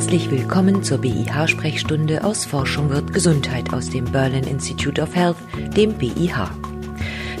[0.00, 5.36] Herzlich willkommen zur BIH-Sprechstunde aus Forschung wird Gesundheit aus dem Berlin Institute of Health,
[5.76, 6.50] dem BIH.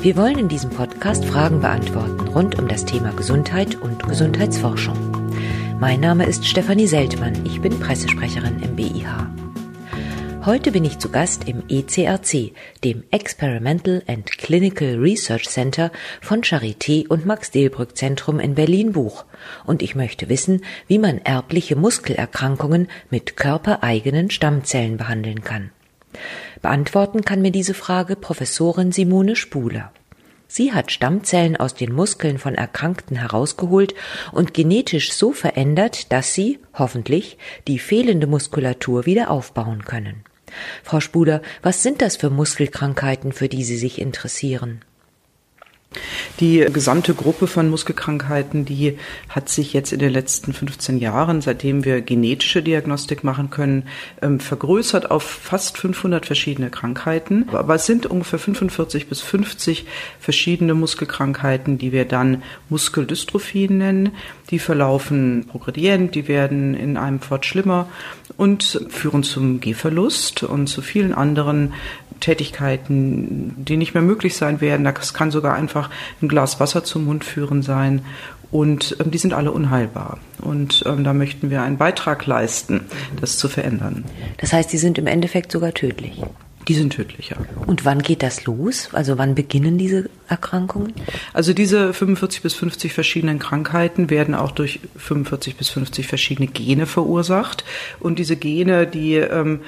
[0.02, 4.98] Wir wollen in diesem Podcast Fragen beantworten rund um das Thema Gesundheit und Gesundheitsforschung.
[5.80, 9.49] Mein Name ist Stefanie Seltmann, ich bin Pressesprecherin im BIH.
[10.46, 12.52] Heute bin ich zu Gast im ECRC,
[12.82, 15.92] dem Experimental and Clinical Research Center
[16.22, 19.26] von Charité und Max-Delbrück Zentrum in Berlin-Buch.
[19.66, 25.72] Und ich möchte wissen, wie man erbliche Muskelerkrankungen mit körpereigenen Stammzellen behandeln kann.
[26.62, 29.92] Beantworten kann mir diese Frage Professorin Simone Spuler.
[30.48, 33.94] Sie hat Stammzellen aus den Muskeln von Erkrankten herausgeholt
[34.32, 37.36] und genetisch so verändert, dass sie, hoffentlich,
[37.68, 40.24] die fehlende Muskulatur wieder aufbauen können.
[40.82, 44.84] Frau Spuler, was sind das für Muskelkrankheiten, für die Sie sich interessieren?
[46.38, 48.96] Die gesamte Gruppe von Muskelkrankheiten, die
[49.28, 53.88] hat sich jetzt in den letzten 15 Jahren, seitdem wir genetische Diagnostik machen können,
[54.22, 57.48] ähm, vergrößert auf fast 500 verschiedene Krankheiten.
[57.52, 59.84] Aber es sind ungefähr 45 bis 50
[60.20, 64.10] verschiedene Muskelkrankheiten, die wir dann Muskeldystrophien nennen.
[64.50, 67.88] Die verlaufen progredient, die werden in einem Fort schlimmer
[68.36, 71.74] und führen zum Gehverlust und zu vielen anderen
[72.20, 74.84] Tätigkeiten, die nicht mehr möglich sein werden.
[74.84, 75.90] Das kann sogar einfach
[76.22, 78.02] ein Glas Wasser zum Mund führen sein.
[78.50, 80.18] Und ähm, die sind alle unheilbar.
[80.40, 82.82] Und ähm, da möchten wir einen Beitrag leisten,
[83.20, 84.04] das zu verändern.
[84.38, 86.20] Das heißt, die sind im Endeffekt sogar tödlich.
[86.68, 87.36] Die sind tödlicher.
[87.66, 88.90] Und wann geht das los?
[88.92, 90.92] Also wann beginnen diese Erkrankungen?
[91.32, 96.86] Also diese 45 bis 50 verschiedenen Krankheiten werden auch durch 45 bis 50 verschiedene Gene
[96.86, 97.64] verursacht.
[97.98, 99.60] Und diese Gene, die ähm,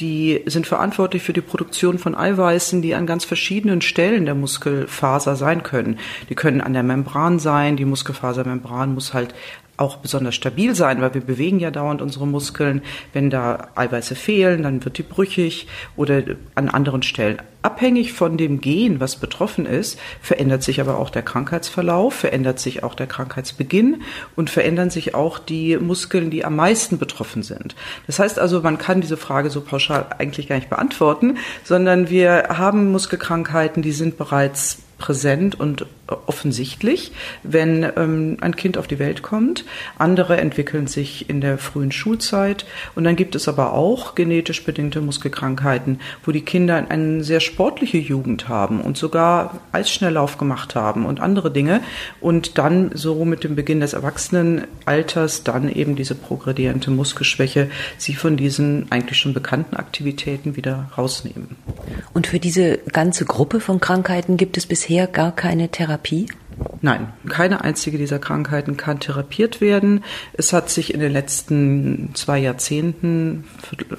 [0.00, 5.36] die sind verantwortlich für die Produktion von Eiweißen, die an ganz verschiedenen Stellen der Muskelfaser
[5.36, 5.98] sein können.
[6.28, 7.76] Die können an der Membran sein.
[7.76, 9.34] Die Muskelfasermembran muss halt
[9.78, 12.82] auch besonders stabil sein, weil wir bewegen ja dauernd unsere Muskeln.
[13.12, 16.22] Wenn da Eiweiße fehlen, dann wird die brüchig oder
[16.54, 17.38] an anderen Stellen.
[17.62, 22.82] Abhängig von dem Gen, was betroffen ist, verändert sich aber auch der Krankheitsverlauf, verändert sich
[22.82, 24.02] auch der Krankheitsbeginn
[24.36, 27.74] und verändern sich auch die Muskeln, die am meisten betroffen sind.
[28.06, 32.48] Das heißt also, man kann diese Frage so pauschal eigentlich gar nicht beantworten, sondern wir
[32.50, 35.86] haben Muskelkrankheiten, die sind bereits präsent und
[36.26, 39.64] offensichtlich, wenn ähm, ein Kind auf die Welt kommt.
[39.98, 42.66] Andere entwickeln sich in der frühen Schulzeit.
[42.94, 47.98] Und dann gibt es aber auch genetisch bedingte Muskelkrankheiten, wo die Kinder eine sehr sportliche
[47.98, 51.80] Jugend haben und sogar Eisschnelllauf gemacht haben und andere Dinge.
[52.20, 58.36] Und dann so mit dem Beginn des Erwachsenenalters dann eben diese progrediente Muskelschwäche sie von
[58.36, 61.56] diesen eigentlich schon bekannten Aktivitäten wieder rausnehmen.
[62.14, 65.97] Und für diese ganze Gruppe von Krankheiten gibt es bisher bisher gar keine Therapie?
[65.98, 66.28] Therapie?
[66.80, 70.04] Nein, keine einzige dieser Krankheiten kann therapiert werden.
[70.32, 73.44] Es hat sich in den letzten zwei Jahrzehnten,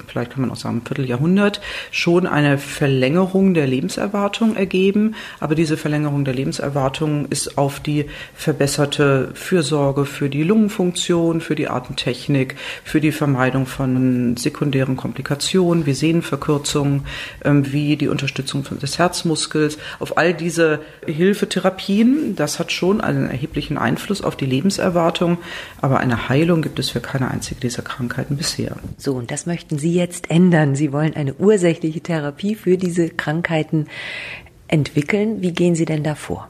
[0.06, 1.60] vielleicht kann man auch sagen Vierteljahrhundert,
[1.90, 5.14] schon eine Verlängerung der Lebenserwartung ergeben.
[5.40, 11.68] Aber diese Verlängerung der Lebenserwartung ist auf die verbesserte Fürsorge für die Lungenfunktion, für die
[11.68, 17.02] Atemtechnik, für die Vermeidung von sekundären Komplikationen wie Sehnenverkürzungen,
[17.44, 23.78] ähm, wie die Unterstützung des Herzmuskels, auf all diese Hilfetherapien, das hat schon einen erheblichen
[23.78, 25.38] Einfluss auf die Lebenserwartung,
[25.80, 28.76] aber eine Heilung gibt es für keine einzige dieser Krankheiten bisher.
[28.98, 30.74] So, und das möchten Sie jetzt ändern.
[30.74, 33.86] Sie wollen eine ursächliche Therapie für diese Krankheiten
[34.68, 35.42] entwickeln.
[35.42, 36.48] Wie gehen Sie denn da vor?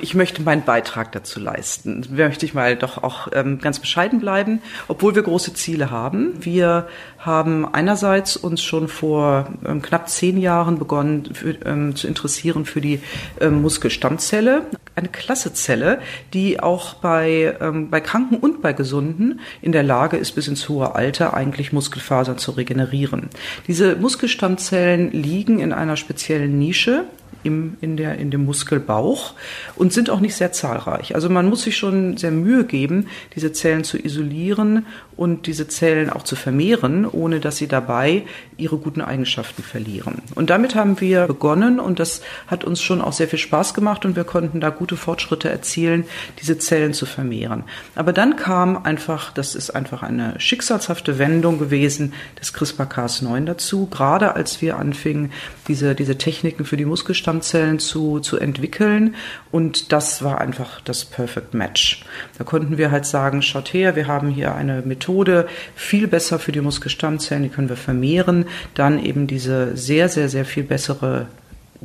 [0.00, 2.04] Ich möchte meinen Beitrag dazu leisten.
[2.10, 6.32] Möchte ich mal doch auch ähm, ganz bescheiden bleiben, obwohl wir große Ziele haben.
[6.40, 6.88] Wir
[7.18, 12.80] haben einerseits uns schon vor ähm, knapp zehn Jahren begonnen für, ähm, zu interessieren für
[12.80, 13.00] die
[13.40, 16.00] ähm, Muskelstammzelle, eine Klassezelle,
[16.32, 20.68] die auch bei, ähm, bei Kranken und bei Gesunden in der Lage ist, bis ins
[20.68, 23.28] hohe Alter eigentlich Muskelfasern zu regenerieren.
[23.66, 27.04] Diese Muskelstammzellen liegen in einer speziellen Nische
[27.42, 29.34] im, in, der, in dem Muskelbauch
[29.76, 31.14] und sind auch nicht sehr zahlreich.
[31.14, 34.86] Also man muss sich schon sehr Mühe geben, diese Zellen zu isolieren
[35.16, 38.22] und diese Zellen auch zu vermehren, ohne dass sie dabei
[38.56, 40.22] ihre guten Eigenschaften verlieren.
[40.34, 44.04] Und damit haben wir begonnen und das hat uns schon auch sehr viel Spaß gemacht
[44.04, 46.06] und wir konnten da gute Fortschritte erzielen,
[46.40, 47.62] diese Zellen zu vermehren.
[47.94, 54.34] Aber dann kam einfach, das ist einfach eine schicksalshafte Wendung gewesen des CRISPR-Cas9 dazu, gerade
[54.34, 55.30] als wir anfingen,
[55.68, 59.14] diese, diese Techniken für die Muskelstammzellen zu, zu entwickeln
[59.52, 62.04] und das war einfach das Perfect Match.
[62.36, 65.46] Da konnten wir halt sagen, schaut her, wir haben hier eine Methode,
[65.76, 70.44] viel besser für die Muskelstammzellen, die können wir vermehren, dann eben diese sehr, sehr, sehr
[70.44, 71.28] viel bessere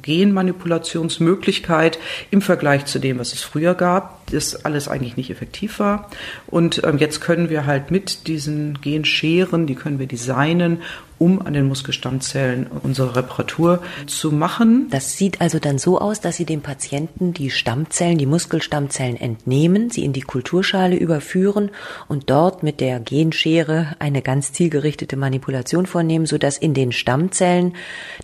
[0.01, 1.99] Genmanipulationsmöglichkeit
[2.31, 4.16] im Vergleich zu dem, was es früher gab.
[4.31, 6.09] Das alles eigentlich nicht effektiv war.
[6.47, 10.81] Und ähm, jetzt können wir halt mit diesen Genscheren, die können wir designen,
[11.19, 14.87] um an den Muskelstammzellen unsere Reparatur zu machen.
[14.91, 19.89] Das sieht also dann so aus, dass Sie dem Patienten die Stammzellen, die Muskelstammzellen entnehmen,
[19.89, 21.71] sie in die Kulturschale überführen
[22.07, 27.75] und dort mit der Genschere eine ganz zielgerichtete Manipulation vornehmen, sodass in den Stammzellen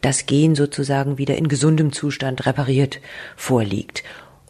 [0.02, 3.00] das Gen sozusagen wieder in gesundem Zustand repariert
[3.36, 4.04] vorliegt.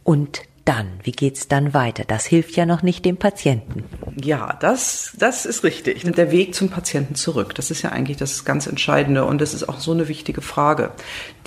[0.03, 0.87] Und dann?
[1.03, 2.03] Wie geht's dann weiter?
[2.05, 3.83] Das hilft ja noch nicht dem Patienten.
[4.21, 6.03] Ja, das, das ist richtig.
[6.03, 9.67] Der Weg zum Patienten zurück, das ist ja eigentlich das ganz Entscheidende und das ist
[9.67, 10.91] auch so eine wichtige Frage.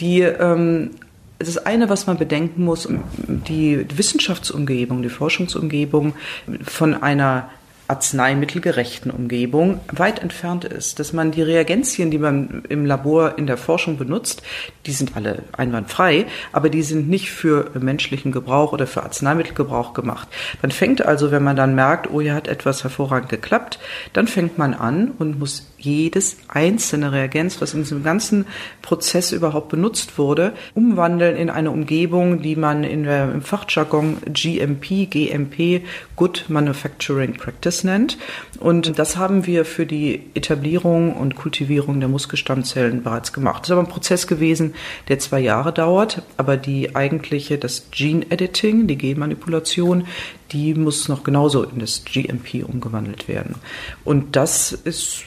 [0.00, 0.90] Die ähm,
[1.38, 2.88] das eine, was man bedenken muss,
[3.28, 6.14] die Wissenschaftsumgebung, die Forschungsumgebung
[6.62, 7.50] von einer
[7.88, 13.56] arzneimittelgerechten Umgebung weit entfernt ist, dass man die Reagenzien, die man im Labor in der
[13.56, 14.42] Forschung benutzt,
[14.86, 20.28] die sind alle einwandfrei, aber die sind nicht für menschlichen Gebrauch oder für Arzneimittelgebrauch gemacht.
[20.62, 23.78] Man fängt also, wenn man dann merkt, oh, hier hat etwas hervorragend geklappt,
[24.12, 28.46] dann fängt man an und muss jedes einzelne Reagenz, was in diesem ganzen
[28.82, 35.08] Prozess überhaupt benutzt wurde, umwandeln in eine Umgebung, die man in der, im Fachjargon GMP,
[35.10, 35.82] GMP,
[36.16, 38.18] Good Manufacturing Practice nennt.
[38.58, 43.62] Und das haben wir für die Etablierung und Kultivierung der Muskelstammzellen bereits gemacht.
[43.62, 44.74] Das ist aber ein Prozess gewesen,
[45.08, 50.06] der zwei Jahre dauert, aber die eigentliche, das Gene Editing, die Genmanipulation,
[50.52, 53.56] die muss noch genauso in das GMP umgewandelt werden.
[54.04, 55.24] Und das ist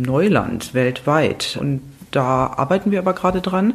[0.00, 1.58] Neuland weltweit.
[1.60, 3.74] Und da arbeiten wir aber gerade dran.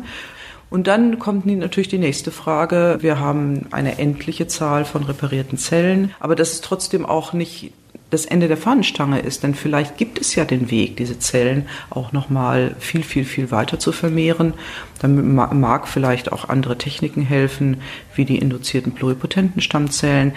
[0.70, 2.98] Und dann kommt natürlich die nächste Frage.
[3.02, 7.72] Wir haben eine endliche Zahl von reparierten Zellen, aber das ist trotzdem auch nicht
[8.10, 12.14] das Ende der Fahnenstange ist, denn vielleicht gibt es ja den Weg, diese Zellen auch
[12.14, 14.54] noch mal viel, viel, viel weiter zu vermehren.
[15.00, 17.82] Dann mag vielleicht auch andere Techniken helfen,
[18.16, 20.34] wie die induzierten pluripotenten Stammzellen.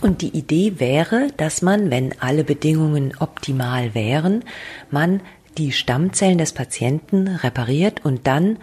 [0.00, 4.44] Und die Idee wäre, dass man, wenn alle Bedingungen optimal wären,
[4.90, 5.20] man
[5.58, 8.58] die Stammzellen des Patienten repariert und dann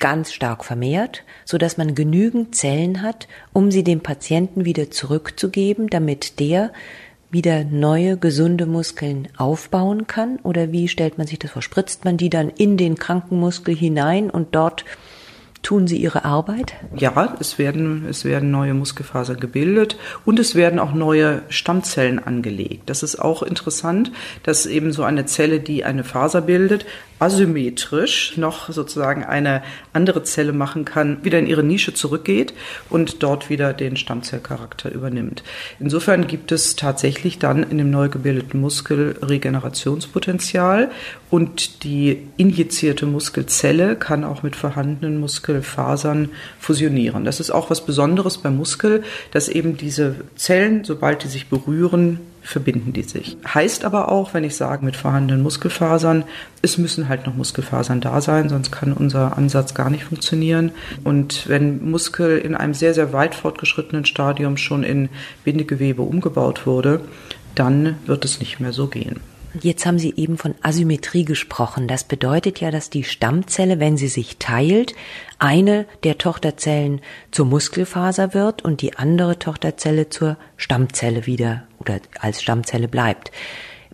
[0.00, 5.88] ganz stark vermehrt, so dass man genügend Zellen hat, um sie dem Patienten wieder zurückzugeben,
[5.88, 6.72] damit der
[7.30, 10.38] wieder neue gesunde Muskeln aufbauen kann?
[10.42, 11.62] Oder wie stellt man sich das vor?
[11.62, 14.84] Spritzt man die dann in den kranken Muskel hinein und dort
[15.62, 16.74] Tun sie ihre Arbeit?
[16.96, 22.88] Ja, es werden, es werden neue Muskelfasern gebildet und es werden auch neue Stammzellen angelegt.
[22.88, 24.10] Das ist auch interessant,
[24.42, 26.86] dass eben so eine Zelle, die eine Faser bildet,
[27.20, 29.62] asymmetrisch noch sozusagen eine
[29.92, 32.54] andere Zelle machen kann, wieder in ihre Nische zurückgeht
[32.88, 35.44] und dort wieder den Stammzellcharakter übernimmt.
[35.78, 40.90] Insofern gibt es tatsächlich dann in dem neu gebildeten Muskel Regenerationspotenzial
[41.28, 47.24] und die injizierte Muskelzelle kann auch mit vorhandenen Muskelfasern fusionieren.
[47.24, 49.02] Das ist auch was Besonderes beim Muskel,
[49.32, 53.36] dass eben diese Zellen, sobald die sich berühren, verbinden die sich.
[53.46, 56.24] Heißt aber auch, wenn ich sage mit vorhandenen Muskelfasern,
[56.62, 60.72] es müssen halt noch Muskelfasern da sein, sonst kann unser Ansatz gar nicht funktionieren.
[61.04, 65.10] Und wenn Muskel in einem sehr, sehr weit fortgeschrittenen Stadium schon in
[65.44, 67.00] Bindegewebe umgebaut wurde,
[67.54, 69.20] dann wird es nicht mehr so gehen.
[69.60, 71.88] Jetzt haben Sie eben von Asymmetrie gesprochen.
[71.88, 74.94] Das bedeutet ja, dass die Stammzelle, wenn sie sich teilt,
[75.40, 77.00] eine der Tochterzellen
[77.32, 83.32] zur Muskelfaser wird und die andere Tochterzelle zur Stammzelle wieder oder als Stammzelle bleibt.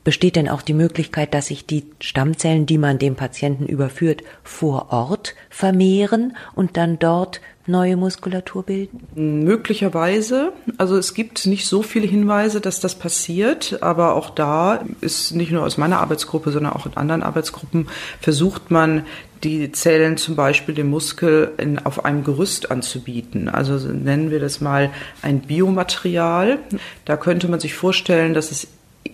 [0.07, 4.93] Besteht denn auch die Möglichkeit, dass sich die Stammzellen, die man dem Patienten überführt, vor
[4.93, 9.01] Ort vermehren und dann dort neue Muskulatur bilden?
[9.17, 10.53] Möglicherweise.
[10.79, 15.51] Also es gibt nicht so viele Hinweise, dass das passiert, aber auch da ist nicht
[15.51, 17.89] nur aus meiner Arbeitsgruppe, sondern auch in anderen Arbeitsgruppen
[18.21, 19.05] versucht man,
[19.43, 23.49] die Zellen zum Beispiel dem Muskel in, auf einem Gerüst anzubieten.
[23.49, 24.91] Also nennen wir das mal
[25.23, 26.61] ein Biomaterial.
[27.05, 28.69] Da könnte man sich vorstellen, dass es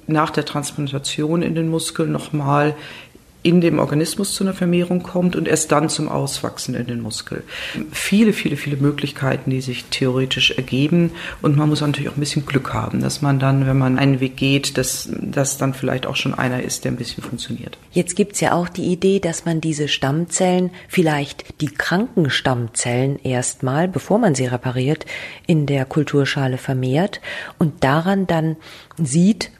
[0.06, 2.74] nach der Transplantation in den Muskel nochmal
[3.42, 7.42] in dem Organismus zu einer Vermehrung kommt und erst dann zum Auswachsen in den Muskel.
[7.90, 11.10] Viele, viele, viele Möglichkeiten, die sich theoretisch ergeben.
[11.42, 14.20] Und man muss natürlich auch ein bisschen Glück haben, dass man dann, wenn man einen
[14.20, 17.78] Weg geht, dass das dann vielleicht auch schon einer ist, der ein bisschen funktioniert.
[17.90, 23.88] Jetzt gibt's ja auch die Idee, dass man diese Stammzellen, vielleicht die kranken Stammzellen erstmal,
[23.88, 25.04] bevor man sie repariert,
[25.46, 27.20] in der Kulturschale vermehrt
[27.58, 28.56] und daran dann
[28.98, 29.50] sieht,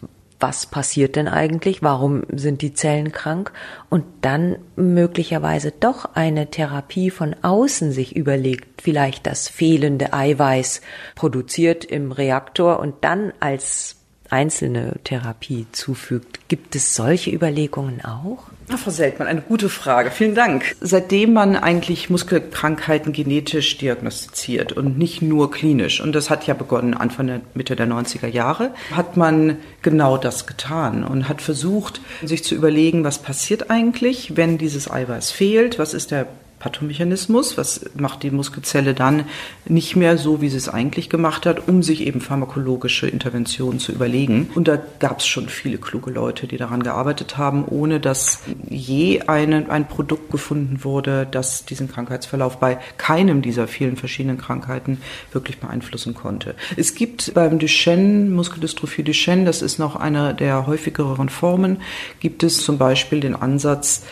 [0.42, 3.52] was passiert denn eigentlich, warum sind die Zellen krank
[3.88, 10.82] und dann möglicherweise doch eine Therapie von außen sich überlegt, vielleicht das fehlende Eiweiß
[11.14, 13.96] produziert im Reaktor und dann als
[14.28, 16.48] einzelne Therapie zufügt.
[16.48, 18.44] Gibt es solche Überlegungen auch?
[18.78, 20.10] Frau Seltmann, eine gute Frage.
[20.10, 20.74] Vielen Dank.
[20.80, 26.94] Seitdem man eigentlich Muskelkrankheiten genetisch diagnostiziert und nicht nur klinisch, und das hat ja begonnen
[26.94, 32.44] Anfang der Mitte der 90er Jahre, hat man genau das getan und hat versucht, sich
[32.44, 36.26] zu überlegen, was passiert eigentlich, wenn dieses Eiweiß fehlt, was ist der
[36.62, 39.24] Pathomechanismus, was macht die Muskelzelle dann
[39.64, 43.90] nicht mehr so, wie sie es eigentlich gemacht hat, um sich eben pharmakologische Interventionen zu
[43.90, 44.48] überlegen.
[44.54, 49.22] Und da gab es schon viele kluge Leute, die daran gearbeitet haben, ohne dass je
[49.22, 54.98] eine, ein Produkt gefunden wurde, das diesen Krankheitsverlauf bei keinem dieser vielen verschiedenen Krankheiten
[55.32, 56.54] wirklich beeinflussen konnte.
[56.76, 61.78] Es gibt beim Duchenne, Muskeldystrophie Duchenne, das ist noch eine der häufigeren Formen,
[62.20, 64.04] gibt es zum Beispiel den Ansatz,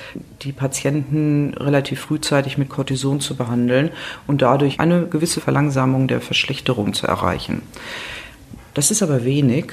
[0.42, 3.90] die Patienten relativ frühzeitig mit Cortison zu behandeln
[4.26, 7.62] und dadurch eine gewisse Verlangsamung der Verschlechterung zu erreichen.
[8.74, 9.72] Das ist aber wenig,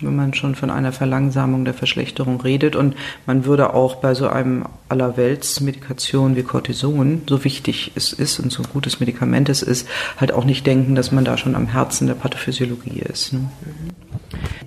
[0.00, 2.76] wenn man schon von einer Verlangsamung der Verschlechterung redet.
[2.76, 2.94] Und
[3.26, 8.62] man würde auch bei so einem Allerweltsmedikation wie Cortison, so wichtig es ist und so
[8.62, 9.88] ein gutes Medikament es ist,
[10.18, 13.32] halt auch nicht denken, dass man da schon am Herzen der Pathophysiologie ist.
[13.32, 13.48] Ne?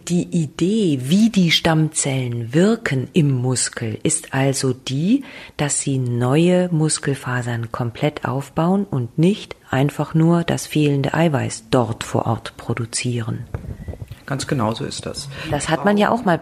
[0.07, 5.23] Die Idee, wie die Stammzellen wirken im Muskel, ist also die,
[5.57, 12.25] dass sie neue Muskelfasern komplett aufbauen und nicht einfach nur das fehlende Eiweiß dort vor
[12.25, 13.45] Ort produzieren.
[14.29, 15.27] Ganz genau so ist das.
[15.49, 16.37] Das hat man ja auch mal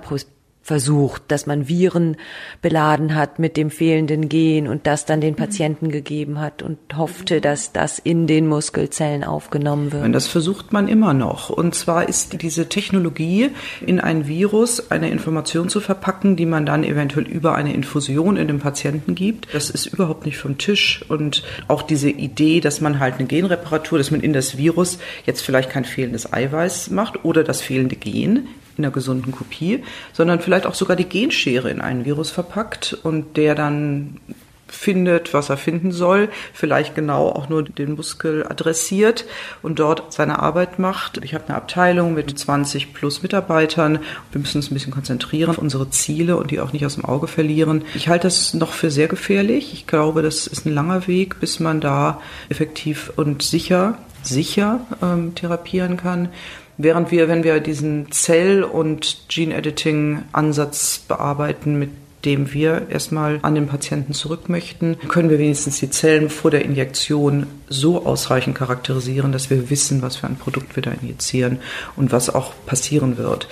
[0.68, 2.18] versucht, dass man Viren
[2.62, 7.40] beladen hat mit dem fehlenden Gen und das dann den Patienten gegeben hat und hoffte,
[7.40, 10.14] dass das in den Muskelzellen aufgenommen wird.
[10.14, 11.50] Das versucht man immer noch.
[11.50, 16.84] Und zwar ist diese Technologie, in ein Virus eine Information zu verpacken, die man dann
[16.84, 19.48] eventuell über eine Infusion in den Patienten gibt.
[19.54, 21.06] Das ist überhaupt nicht vom Tisch.
[21.08, 25.44] Und auch diese Idee, dass man halt eine Genreparatur, dass man in das Virus jetzt
[25.44, 30.66] vielleicht kein fehlendes Eiweiß macht oder das fehlende Gen in einer gesunden Kopie, sondern vielleicht
[30.66, 34.20] auch sogar die Genschere in einen Virus verpackt und der dann
[34.68, 39.26] findet, was er finden soll, vielleicht genau auch nur den Muskel adressiert
[39.62, 41.24] und dort seine Arbeit macht.
[41.24, 44.00] Ich habe eine Abteilung mit 20 plus Mitarbeitern.
[44.32, 47.06] Wir müssen uns ein bisschen konzentrieren auf unsere Ziele und die auch nicht aus dem
[47.06, 47.84] Auge verlieren.
[47.96, 49.74] Ich halte das noch für sehr gefährlich.
[49.74, 55.36] Ich glaube, das ist ein langer Weg, bis man da effektiv und sicher, sicher ähm,
[55.36, 56.30] therapieren kann.
[56.78, 61.90] Während wir, wenn wir diesen Zell- und Gene-Editing-Ansatz bearbeiten, mit
[62.24, 66.66] dem wir erstmal an den Patienten zurück möchten, können wir wenigstens die Zellen vor der
[66.66, 71.60] Injektion so ausreichend charakterisieren, dass wir wissen, was für ein Produkt wir da injizieren
[71.96, 73.48] und was auch passieren wird.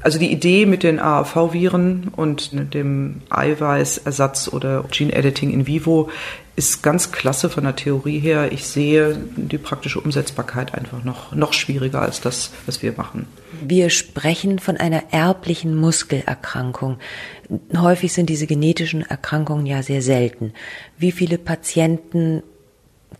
[0.00, 6.10] Also die Idee mit den AAV-Viren und dem Eiweißersatz oder Gene Editing in vivo
[6.56, 8.50] ist ganz klasse von der Theorie her.
[8.50, 13.26] Ich sehe die praktische Umsetzbarkeit einfach noch, noch schwieriger als das, was wir machen.
[13.62, 16.98] Wir sprechen von einer erblichen Muskelerkrankung.
[17.76, 20.54] Häufig sind diese genetischen Erkrankungen ja sehr selten.
[20.96, 22.42] Wie viele Patienten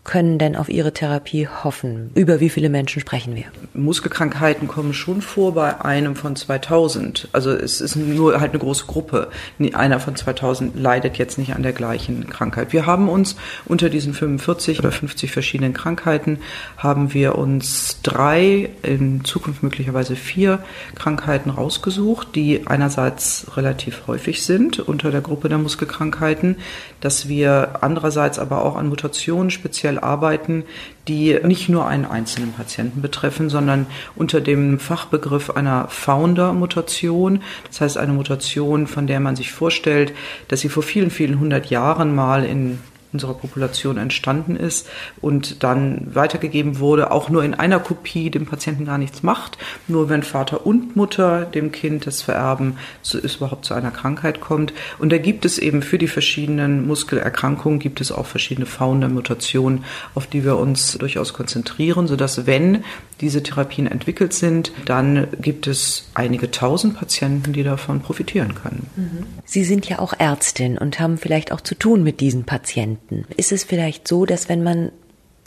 [0.07, 2.09] können denn auf ihre Therapie hoffen?
[2.15, 3.43] Über wie viele Menschen sprechen wir?
[3.75, 7.27] Muskelkrankheiten kommen schon vor bei einem von 2000.
[7.33, 9.29] Also es ist nur halt eine große Gruppe.
[9.73, 12.73] Einer von 2000 leidet jetzt nicht an der gleichen Krankheit.
[12.73, 13.35] Wir haben uns
[13.65, 16.39] unter diesen 45 oder 50 verschiedenen Krankheiten
[16.77, 20.59] haben wir uns drei, in Zukunft möglicherweise vier
[20.95, 26.55] Krankheiten rausgesucht, die einerseits relativ häufig sind unter der Gruppe der Muskelkrankheiten,
[27.01, 30.63] dass wir andererseits aber auch an Mutationen speziell arbeiten,
[31.07, 33.85] die nicht nur einen einzelnen Patienten betreffen, sondern
[34.15, 40.13] unter dem Fachbegriff einer Founder-Mutation, das heißt eine Mutation, von der man sich vorstellt,
[40.47, 42.79] dass sie vor vielen, vielen hundert Jahren mal in
[43.13, 44.87] unserer Population entstanden ist
[45.21, 49.57] und dann weitergegeben wurde, auch nur in einer Kopie dem Patienten gar nichts macht.
[49.87, 54.41] Nur wenn Vater und Mutter dem Kind das vererben, so es überhaupt zu einer Krankheit
[54.41, 54.73] kommt.
[54.99, 59.83] Und da gibt es eben für die verschiedenen Muskelerkrankungen gibt es auch verschiedene Founder-Mutationen,
[60.15, 62.83] auf die wir uns durchaus konzentrieren, sodass wenn
[63.21, 68.87] diese Therapien entwickelt sind, dann gibt es einige tausend Patienten, die davon profitieren können.
[68.95, 69.25] Mhm.
[69.45, 72.96] Sie sind ja auch Ärztin und haben vielleicht auch zu tun mit diesen Patienten.
[73.35, 74.91] Ist es vielleicht so, dass wenn man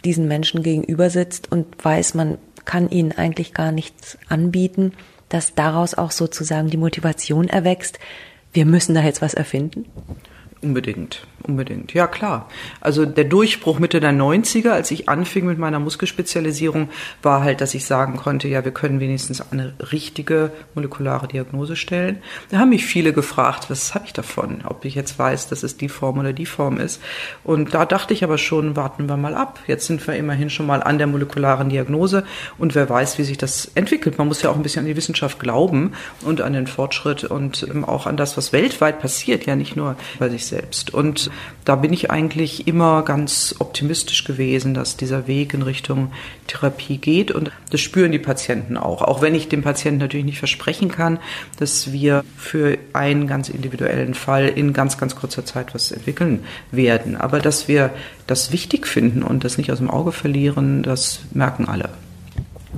[0.05, 4.93] diesen Menschen gegenüber sitzt und weiß, man kann ihnen eigentlich gar nichts anbieten,
[5.29, 7.99] dass daraus auch sozusagen die Motivation erwächst,
[8.53, 9.87] wir müssen da jetzt was erfinden?
[10.63, 11.95] Unbedingt, unbedingt.
[11.95, 12.47] Ja, klar.
[12.83, 16.91] Also der Durchbruch Mitte der 90er, als ich anfing mit meiner Muskelspezialisierung,
[17.23, 22.19] war halt, dass ich sagen konnte, ja, wir können wenigstens eine richtige molekulare Diagnose stellen.
[22.51, 24.61] Da haben mich viele gefragt, was habe ich davon?
[24.67, 27.01] Ob ich jetzt weiß, dass es die Form oder die Form ist.
[27.43, 29.61] Und da dachte ich aber schon, warten wir mal ab.
[29.67, 32.25] Jetzt sind wir immerhin schon mal an der molekularen Diagnose
[32.59, 34.19] und wer weiß, wie sich das entwickelt.
[34.19, 37.67] Man muss ja auch ein bisschen an die Wissenschaft glauben und an den Fortschritt und
[37.87, 40.93] auch an das, was weltweit passiert, ja nicht nur bei sich selbst.
[40.93, 41.31] Und
[41.65, 46.13] da bin ich eigentlich immer ganz optimistisch gewesen, dass dieser Weg in Richtung
[46.47, 47.31] Therapie geht.
[47.31, 49.01] Und das spüren die Patienten auch.
[49.01, 51.19] Auch wenn ich dem Patienten natürlich nicht versprechen kann,
[51.59, 57.17] dass wir für einen ganz individuellen Fall in ganz, ganz kurzer Zeit was entwickeln werden.
[57.17, 57.91] Aber dass wir
[58.27, 61.89] das wichtig finden und das nicht aus dem Auge verlieren, das merken alle.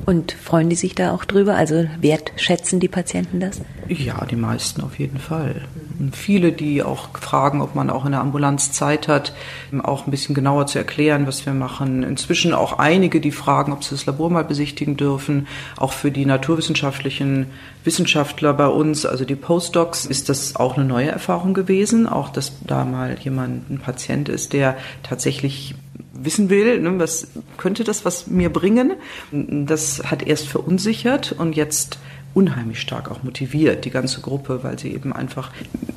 [0.06, 1.54] Und freuen die sich da auch drüber?
[1.54, 3.60] Also wertschätzen die Patienten das?
[3.88, 5.62] Ja, die meisten auf jeden Fall.
[5.98, 9.34] Und viele, die auch fragen, ob man auch in der Ambulanz Zeit hat,
[9.82, 12.02] auch ein bisschen genauer zu erklären, was wir machen.
[12.02, 15.46] Inzwischen auch einige, die fragen, ob sie das Labor mal besichtigen dürfen.
[15.76, 17.46] Auch für die naturwissenschaftlichen
[17.84, 22.08] Wissenschaftler bei uns, also die Postdocs, ist das auch eine neue Erfahrung gewesen.
[22.08, 25.74] Auch, dass da mal jemand, ein Patient ist, der tatsächlich
[26.12, 28.92] wissen will, ne, was könnte das was mir bringen.
[29.30, 31.98] Das hat erst verunsichert und jetzt
[32.34, 35.50] unheimlich stark auch motiviert, die ganze Gruppe, weil sie eben einfach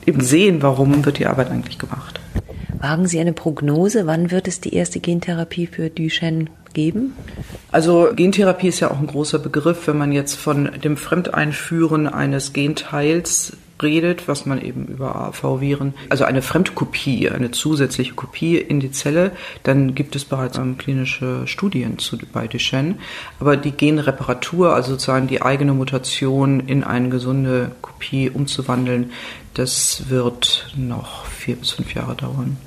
[0.06, 2.20] eben sehen, warum wird die Arbeit eigentlich gemacht.
[2.78, 7.14] Wagen Sie eine Prognose, wann wird es die erste Gentherapie für Duchenne geben?
[7.72, 12.54] Also Gentherapie ist ja auch ein großer Begriff, wenn man jetzt von dem Fremdeinführen eines
[12.54, 18.92] Genteils redet, was man eben über AV-Viren, also eine Fremdkopie, eine zusätzliche Kopie in die
[18.92, 19.32] Zelle,
[19.64, 22.96] dann gibt es bereits ähm, klinische Studien zu, bei Duchenne.
[23.40, 29.12] Aber die Genreparatur, also sozusagen die eigene Mutation in eine gesunde Kopie umzuwandeln,
[29.54, 32.58] das wird noch vier bis fünf Jahre dauern.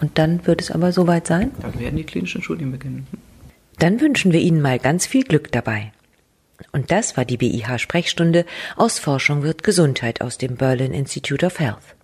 [0.00, 1.50] Und dann wird es aber soweit sein?
[1.60, 3.06] Dann werden die klinischen Studien beginnen.
[3.78, 5.92] Dann wünschen wir Ihnen mal ganz viel Glück dabei.
[6.72, 8.44] Und das war die BIH-Sprechstunde
[8.76, 11.94] aus Forschung wird Gesundheit aus dem Berlin Institute of Health.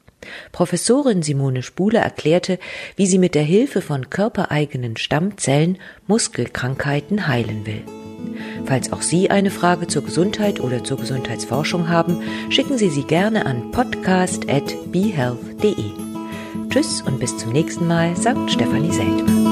[0.52, 2.58] Professorin Simone Spule erklärte,
[2.96, 7.82] wie sie mit der Hilfe von körpereigenen Stammzellen Muskelkrankheiten heilen will.
[8.64, 13.44] Falls auch Sie eine Frage zur Gesundheit oder zur Gesundheitsforschung haben, schicken Sie sie gerne
[13.44, 15.90] an podcast.behealth.de.
[16.70, 19.43] Tschüss und bis zum nächsten Mal, sagt Stefanie Seltmann.